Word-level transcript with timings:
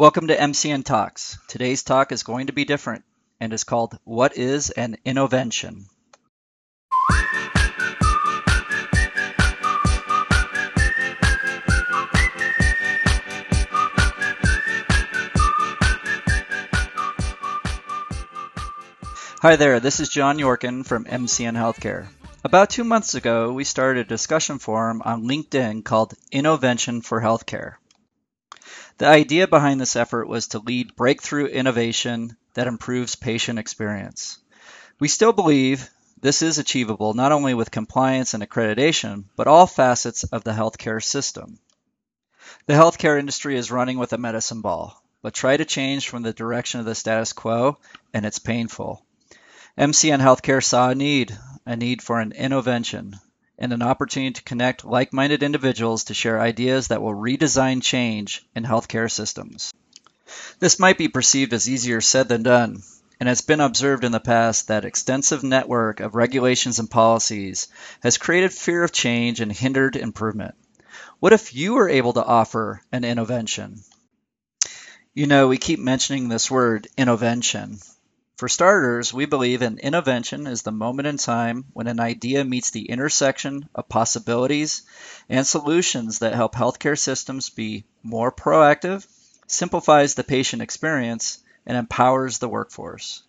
Welcome 0.00 0.28
to 0.28 0.34
MCN 0.34 0.86
Talks. 0.86 1.36
Today's 1.46 1.82
talk 1.82 2.10
is 2.10 2.22
going 2.22 2.46
to 2.46 2.54
be 2.54 2.64
different 2.64 3.04
and 3.38 3.52
is 3.52 3.64
called 3.64 3.98
What 4.04 4.34
is 4.34 4.70
an 4.70 4.96
Innovation? 5.04 5.84
Hi 19.42 19.56
there, 19.56 19.80
this 19.80 20.00
is 20.00 20.08
John 20.08 20.38
Yorkin 20.38 20.86
from 20.86 21.04
MCN 21.04 21.58
Healthcare. 21.58 22.06
About 22.42 22.70
two 22.70 22.84
months 22.84 23.14
ago, 23.14 23.52
we 23.52 23.64
started 23.64 24.06
a 24.06 24.08
discussion 24.08 24.60
forum 24.60 25.02
on 25.04 25.24
LinkedIn 25.24 25.84
called 25.84 26.14
Innovation 26.32 27.02
for 27.02 27.20
Healthcare. 27.20 27.74
The 29.00 29.06
idea 29.06 29.48
behind 29.48 29.80
this 29.80 29.96
effort 29.96 30.28
was 30.28 30.48
to 30.48 30.58
lead 30.58 30.94
breakthrough 30.94 31.46
innovation 31.46 32.36
that 32.52 32.66
improves 32.66 33.14
patient 33.14 33.58
experience. 33.58 34.38
We 34.98 35.08
still 35.08 35.32
believe 35.32 35.88
this 36.20 36.42
is 36.42 36.58
achievable 36.58 37.14
not 37.14 37.32
only 37.32 37.54
with 37.54 37.70
compliance 37.70 38.34
and 38.34 38.42
accreditation, 38.42 39.24
but 39.36 39.46
all 39.46 39.66
facets 39.66 40.24
of 40.24 40.44
the 40.44 40.52
healthcare 40.52 41.02
system. 41.02 41.60
The 42.66 42.74
healthcare 42.74 43.18
industry 43.18 43.56
is 43.56 43.70
running 43.70 43.96
with 43.96 44.12
a 44.12 44.18
medicine 44.18 44.60
ball, 44.60 45.02
but 45.22 45.32
try 45.32 45.56
to 45.56 45.64
change 45.64 46.10
from 46.10 46.22
the 46.22 46.34
direction 46.34 46.78
of 46.78 46.84
the 46.84 46.94
status 46.94 47.32
quo, 47.32 47.78
and 48.12 48.26
it's 48.26 48.38
painful. 48.38 49.02
MCN 49.78 50.20
Healthcare 50.20 50.62
saw 50.62 50.90
a 50.90 50.94
need, 50.94 51.38
a 51.64 51.74
need 51.74 52.02
for 52.02 52.20
an 52.20 52.32
innovention, 52.32 53.18
and 53.60 53.72
an 53.72 53.82
opportunity 53.82 54.32
to 54.32 54.42
connect 54.42 54.84
like 54.84 55.12
minded 55.12 55.42
individuals 55.42 56.04
to 56.04 56.14
share 56.14 56.40
ideas 56.40 56.88
that 56.88 57.02
will 57.02 57.14
redesign 57.14 57.82
change 57.82 58.44
in 58.56 58.64
healthcare 58.64 59.10
systems. 59.10 59.72
This 60.58 60.78
might 60.78 60.98
be 60.98 61.08
perceived 61.08 61.52
as 61.52 61.68
easier 61.68 62.00
said 62.00 62.28
than 62.28 62.42
done, 62.42 62.82
and 63.20 63.28
it's 63.28 63.42
been 63.42 63.60
observed 63.60 64.02
in 64.02 64.12
the 64.12 64.20
past 64.20 64.68
that 64.68 64.84
extensive 64.84 65.42
network 65.42 66.00
of 66.00 66.14
regulations 66.14 66.78
and 66.78 66.90
policies 66.90 67.68
has 68.02 68.16
created 68.16 68.52
fear 68.52 68.82
of 68.82 68.92
change 68.92 69.40
and 69.40 69.52
hindered 69.52 69.96
improvement. 69.96 70.54
What 71.18 71.34
if 71.34 71.54
you 71.54 71.74
were 71.74 71.88
able 71.88 72.14
to 72.14 72.24
offer 72.24 72.80
an 72.92 73.02
innovention? 73.02 73.84
You 75.12 75.26
know, 75.26 75.48
we 75.48 75.58
keep 75.58 75.78
mentioning 75.78 76.28
this 76.28 76.50
word 76.50 76.88
innovention, 76.96 77.84
for 78.40 78.48
starters, 78.48 79.12
we 79.12 79.26
believe 79.26 79.60
an 79.60 79.76
innovention 79.76 80.48
is 80.48 80.62
the 80.62 80.72
moment 80.72 81.06
in 81.06 81.18
time 81.18 81.66
when 81.74 81.86
an 81.86 82.00
idea 82.00 82.42
meets 82.42 82.70
the 82.70 82.88
intersection 82.88 83.68
of 83.74 83.86
possibilities 83.86 84.80
and 85.28 85.46
solutions 85.46 86.20
that 86.20 86.34
help 86.34 86.54
healthcare 86.54 86.98
systems 86.98 87.50
be 87.50 87.84
more 88.02 88.32
proactive, 88.32 89.06
simplifies 89.46 90.14
the 90.14 90.24
patient 90.24 90.62
experience, 90.62 91.40
and 91.66 91.76
empowers 91.76 92.38
the 92.38 92.48
workforce. 92.48 93.22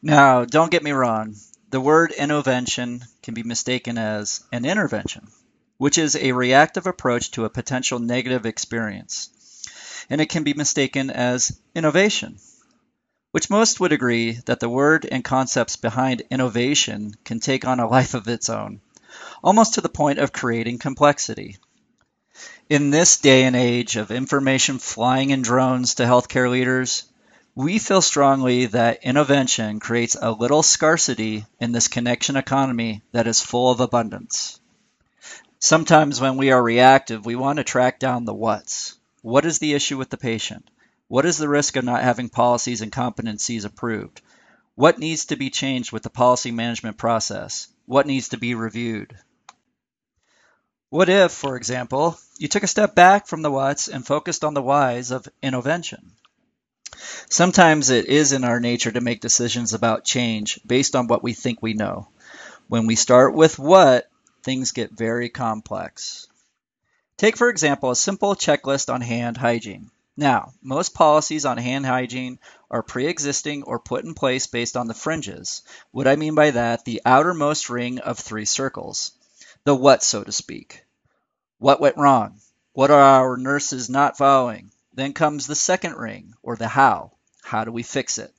Now, 0.00 0.46
don't 0.46 0.70
get 0.70 0.82
me 0.82 0.92
wrong, 0.92 1.36
the 1.68 1.82
word 1.82 2.14
innovention 2.18 3.06
can 3.22 3.34
be 3.34 3.42
mistaken 3.42 3.98
as 3.98 4.42
an 4.50 4.64
intervention, 4.64 5.28
which 5.76 5.98
is 5.98 6.16
a 6.16 6.32
reactive 6.32 6.86
approach 6.86 7.32
to 7.32 7.44
a 7.44 7.50
potential 7.50 7.98
negative 7.98 8.46
experience. 8.46 9.28
And 10.08 10.18
it 10.18 10.30
can 10.30 10.44
be 10.44 10.54
mistaken 10.54 11.10
as 11.10 11.60
innovation, 11.74 12.38
which 13.32 13.50
most 13.50 13.78
would 13.78 13.92
agree 13.92 14.32
that 14.46 14.60
the 14.60 14.68
word 14.68 15.06
and 15.10 15.22
concepts 15.24 15.76
behind 15.76 16.22
innovation 16.30 17.14
can 17.24 17.38
take 17.38 17.64
on 17.64 17.78
a 17.78 17.88
life 17.88 18.14
of 18.14 18.28
its 18.28 18.48
own, 18.48 18.80
almost 19.42 19.74
to 19.74 19.80
the 19.80 19.88
point 19.88 20.18
of 20.18 20.32
creating 20.32 20.78
complexity. 20.78 21.56
In 22.68 22.90
this 22.90 23.18
day 23.18 23.44
and 23.44 23.56
age 23.56 23.96
of 23.96 24.10
information 24.10 24.78
flying 24.78 25.30
in 25.30 25.42
drones 25.42 25.94
to 25.94 26.04
healthcare 26.04 26.50
leaders, 26.50 27.04
we 27.54 27.78
feel 27.78 28.00
strongly 28.00 28.66
that 28.66 29.02
innovention 29.02 29.80
creates 29.80 30.16
a 30.20 30.30
little 30.30 30.62
scarcity 30.62 31.44
in 31.58 31.72
this 31.72 31.88
connection 31.88 32.36
economy 32.36 33.02
that 33.12 33.26
is 33.26 33.40
full 33.40 33.70
of 33.70 33.80
abundance. 33.80 34.60
Sometimes 35.58 36.20
when 36.20 36.36
we 36.36 36.52
are 36.52 36.62
reactive, 36.62 37.26
we 37.26 37.36
want 37.36 37.58
to 37.58 37.64
track 37.64 37.98
down 37.98 38.24
the 38.24 38.32
what's. 38.32 38.96
What 39.22 39.44
is 39.44 39.58
the 39.58 39.74
issue 39.74 39.98
with 39.98 40.08
the 40.08 40.16
patient? 40.16 40.70
What 41.10 41.26
is 41.26 41.38
the 41.38 41.48
risk 41.48 41.74
of 41.74 41.84
not 41.84 42.04
having 42.04 42.28
policies 42.28 42.82
and 42.82 42.92
competencies 42.92 43.64
approved? 43.64 44.20
What 44.76 45.00
needs 45.00 45.24
to 45.24 45.36
be 45.36 45.50
changed 45.50 45.90
with 45.90 46.04
the 46.04 46.08
policy 46.08 46.52
management 46.52 46.98
process? 46.98 47.66
What 47.86 48.06
needs 48.06 48.28
to 48.28 48.38
be 48.38 48.54
reviewed? 48.54 49.18
What 50.88 51.08
if, 51.08 51.32
for 51.32 51.56
example, 51.56 52.16
you 52.38 52.46
took 52.46 52.62
a 52.62 52.68
step 52.68 52.94
back 52.94 53.26
from 53.26 53.42
the 53.42 53.50
what's 53.50 53.88
and 53.88 54.06
focused 54.06 54.44
on 54.44 54.54
the 54.54 54.62
whys 54.62 55.10
of 55.10 55.26
innovention? 55.42 56.12
Sometimes 57.28 57.90
it 57.90 58.06
is 58.06 58.30
in 58.30 58.44
our 58.44 58.60
nature 58.60 58.92
to 58.92 59.00
make 59.00 59.20
decisions 59.20 59.74
about 59.74 60.04
change 60.04 60.60
based 60.64 60.94
on 60.94 61.08
what 61.08 61.24
we 61.24 61.32
think 61.32 61.60
we 61.60 61.74
know. 61.74 62.06
When 62.68 62.86
we 62.86 62.94
start 62.94 63.34
with 63.34 63.58
what, 63.58 64.08
things 64.44 64.70
get 64.70 64.92
very 64.92 65.28
complex. 65.28 66.28
Take, 67.16 67.36
for 67.36 67.48
example, 67.48 67.90
a 67.90 67.96
simple 67.96 68.36
checklist 68.36 68.94
on 68.94 69.00
hand 69.00 69.36
hygiene. 69.36 69.90
Now, 70.20 70.52
most 70.60 70.92
policies 70.92 71.46
on 71.46 71.56
hand 71.56 71.86
hygiene 71.86 72.40
are 72.70 72.82
pre-existing 72.82 73.62
or 73.62 73.78
put 73.78 74.04
in 74.04 74.12
place 74.12 74.46
based 74.46 74.76
on 74.76 74.86
the 74.86 74.92
fringes. 74.92 75.62
What 75.92 76.06
I 76.06 76.16
mean 76.16 76.34
by 76.34 76.50
that, 76.50 76.84
the 76.84 77.00
outermost 77.06 77.70
ring 77.70 78.00
of 78.00 78.18
three 78.18 78.44
circles. 78.44 79.12
The 79.64 79.74
what, 79.74 80.02
so 80.02 80.22
to 80.22 80.30
speak. 80.30 80.84
What 81.56 81.80
went 81.80 81.96
wrong? 81.96 82.38
What 82.74 82.90
are 82.90 83.00
our 83.00 83.38
nurses 83.38 83.88
not 83.88 84.18
following? 84.18 84.72
Then 84.92 85.14
comes 85.14 85.46
the 85.46 85.54
second 85.54 85.94
ring, 85.96 86.34
or 86.42 86.54
the 86.54 86.68
how. 86.68 87.12
How 87.42 87.64
do 87.64 87.72
we 87.72 87.82
fix 87.82 88.18
it? 88.18 88.34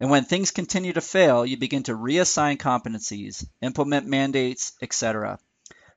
And 0.00 0.10
when 0.10 0.24
things 0.24 0.50
continue 0.50 0.92
to 0.94 1.00
fail, 1.00 1.46
you 1.46 1.56
begin 1.56 1.84
to 1.84 1.96
reassign 1.96 2.58
competencies, 2.58 3.46
implement 3.60 4.08
mandates, 4.08 4.72
etc. 4.82 5.38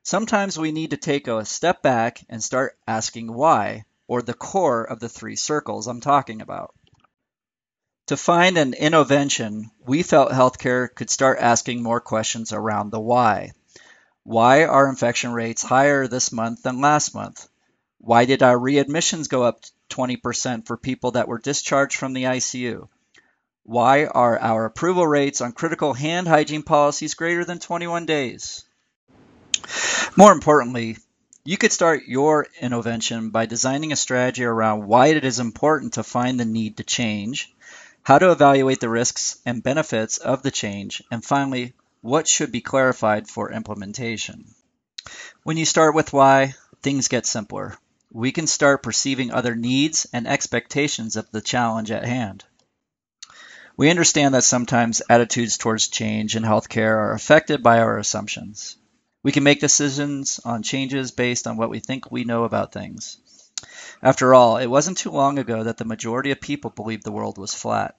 Sometimes 0.04 0.56
we 0.56 0.70
need 0.70 0.90
to 0.90 0.96
take 0.96 1.26
a 1.26 1.44
step 1.44 1.82
back 1.82 2.24
and 2.28 2.40
start 2.44 2.78
asking 2.86 3.34
why 3.34 3.86
or 4.08 4.22
the 4.22 4.34
core 4.34 4.84
of 4.84 5.00
the 5.00 5.08
three 5.08 5.36
circles 5.36 5.86
I'm 5.86 6.00
talking 6.00 6.40
about. 6.40 6.74
To 8.06 8.16
find 8.16 8.56
an 8.56 8.72
innovention, 8.72 9.70
we 9.84 10.02
felt 10.04 10.30
healthcare 10.30 10.94
could 10.94 11.10
start 11.10 11.38
asking 11.40 11.82
more 11.82 12.00
questions 12.00 12.52
around 12.52 12.90
the 12.90 13.00
why. 13.00 13.52
Why 14.22 14.64
are 14.64 14.88
infection 14.88 15.32
rates 15.32 15.62
higher 15.62 16.06
this 16.06 16.30
month 16.30 16.62
than 16.62 16.80
last 16.80 17.14
month? 17.14 17.48
Why 17.98 18.24
did 18.24 18.42
our 18.42 18.56
readmissions 18.56 19.28
go 19.28 19.42
up 19.42 19.64
20% 19.90 20.66
for 20.66 20.76
people 20.76 21.12
that 21.12 21.26
were 21.26 21.38
discharged 21.38 21.96
from 21.96 22.12
the 22.12 22.24
ICU? 22.24 22.88
Why 23.64 24.04
are 24.04 24.38
our 24.38 24.64
approval 24.64 25.06
rates 25.06 25.40
on 25.40 25.50
critical 25.50 25.92
hand 25.92 26.28
hygiene 26.28 26.62
policies 26.62 27.14
greater 27.14 27.44
than 27.44 27.58
21 27.58 28.06
days? 28.06 28.64
More 30.16 30.32
importantly, 30.32 30.98
you 31.46 31.56
could 31.56 31.70
start 31.70 32.08
your 32.08 32.48
intervention 32.60 33.30
by 33.30 33.46
designing 33.46 33.92
a 33.92 33.96
strategy 33.96 34.42
around 34.42 34.88
why 34.88 35.06
it 35.06 35.24
is 35.24 35.38
important 35.38 35.92
to 35.92 36.02
find 36.02 36.40
the 36.40 36.44
need 36.44 36.76
to 36.76 36.82
change, 36.82 37.54
how 38.02 38.18
to 38.18 38.32
evaluate 38.32 38.80
the 38.80 38.88
risks 38.88 39.38
and 39.46 39.62
benefits 39.62 40.18
of 40.18 40.42
the 40.42 40.50
change, 40.50 41.04
and 41.08 41.24
finally, 41.24 41.72
what 42.00 42.26
should 42.26 42.50
be 42.50 42.60
clarified 42.60 43.28
for 43.28 43.52
implementation. 43.52 44.44
When 45.44 45.56
you 45.56 45.64
start 45.64 45.94
with 45.94 46.12
why, 46.12 46.56
things 46.82 47.06
get 47.06 47.26
simpler. 47.26 47.78
We 48.10 48.32
can 48.32 48.48
start 48.48 48.82
perceiving 48.82 49.30
other 49.30 49.54
needs 49.54 50.04
and 50.12 50.26
expectations 50.26 51.14
of 51.14 51.30
the 51.30 51.40
challenge 51.40 51.92
at 51.92 52.04
hand. 52.04 52.42
We 53.76 53.90
understand 53.90 54.34
that 54.34 54.42
sometimes 54.42 55.00
attitudes 55.08 55.58
towards 55.58 55.86
change 55.86 56.34
in 56.34 56.42
healthcare 56.42 56.96
are 56.96 57.12
affected 57.12 57.62
by 57.62 57.78
our 57.78 57.98
assumptions. 57.98 58.76
We 59.26 59.32
can 59.32 59.42
make 59.42 59.58
decisions 59.58 60.38
on 60.44 60.62
changes 60.62 61.10
based 61.10 61.48
on 61.48 61.56
what 61.56 61.68
we 61.68 61.80
think 61.80 62.12
we 62.12 62.22
know 62.22 62.44
about 62.44 62.70
things. 62.70 63.18
After 64.00 64.32
all, 64.32 64.56
it 64.56 64.68
wasn't 64.68 64.98
too 64.98 65.10
long 65.10 65.40
ago 65.40 65.64
that 65.64 65.78
the 65.78 65.84
majority 65.84 66.30
of 66.30 66.40
people 66.40 66.70
believed 66.70 67.02
the 67.02 67.10
world 67.10 67.36
was 67.36 67.52
flat. 67.52 67.96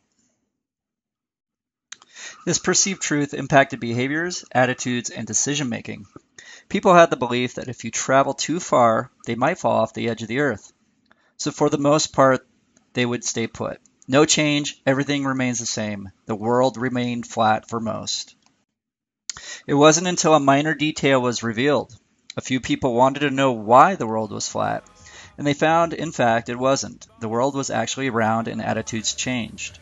This 2.45 2.59
perceived 2.59 3.01
truth 3.01 3.33
impacted 3.33 3.81
behaviors, 3.81 4.45
attitudes, 4.53 5.09
and 5.09 5.27
decision 5.27 5.67
making. 5.67 6.05
People 6.69 6.93
had 6.93 7.09
the 7.09 7.17
belief 7.17 7.55
that 7.55 7.67
if 7.67 7.83
you 7.83 7.91
travel 7.91 8.33
too 8.33 8.61
far, 8.61 9.11
they 9.25 9.35
might 9.35 9.59
fall 9.59 9.81
off 9.81 9.93
the 9.93 10.07
edge 10.07 10.21
of 10.21 10.29
the 10.29 10.39
earth. 10.39 10.71
So, 11.35 11.51
for 11.51 11.69
the 11.69 11.77
most 11.77 12.13
part, 12.13 12.47
they 12.93 13.05
would 13.05 13.25
stay 13.25 13.47
put. 13.47 13.81
No 14.07 14.23
change, 14.23 14.81
everything 14.85 15.25
remains 15.25 15.59
the 15.59 15.65
same. 15.65 16.09
The 16.25 16.35
world 16.35 16.77
remained 16.77 17.27
flat 17.27 17.67
for 17.67 17.81
most. 17.81 18.37
It 19.65 19.73
wasn't 19.73 20.07
until 20.07 20.33
a 20.33 20.39
minor 20.39 20.73
detail 20.73 21.21
was 21.21 21.43
revealed. 21.43 21.95
A 22.35 22.41
few 22.41 22.59
people 22.59 22.93
wanted 22.93 23.21
to 23.21 23.31
know 23.31 23.51
why 23.51 23.95
the 23.95 24.07
world 24.07 24.31
was 24.31 24.47
flat, 24.47 24.83
and 25.37 25.45
they 25.45 25.53
found, 25.53 25.93
in 25.93 26.11
fact, 26.11 26.49
it 26.49 26.57
wasn't. 26.59 27.07
The 27.19 27.27
world 27.27 27.55
was 27.55 27.69
actually 27.69 28.09
round 28.09 28.47
and 28.47 28.61
attitudes 28.61 29.13
changed. 29.13 29.79